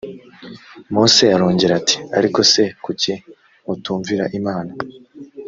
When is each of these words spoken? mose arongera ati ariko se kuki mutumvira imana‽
mose 0.93 1.23
arongera 1.35 1.73
ati 1.81 1.97
ariko 2.17 2.39
se 2.51 2.63
kuki 2.83 3.13
mutumvira 3.65 4.23
imana‽ 4.39 4.71